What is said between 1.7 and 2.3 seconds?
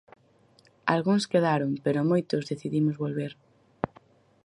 pero